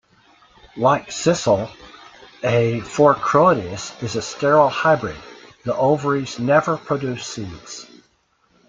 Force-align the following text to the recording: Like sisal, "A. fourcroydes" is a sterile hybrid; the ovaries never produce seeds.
Like 0.77 1.09
sisal, 1.09 1.69
"A. 2.43 2.79
fourcroydes" 2.81 4.01
is 4.01 4.15
a 4.15 4.21
sterile 4.23 4.67
hybrid; 4.69 5.15
the 5.63 5.75
ovaries 5.75 6.39
never 6.39 6.75
produce 6.75 7.23
seeds. 7.23 7.85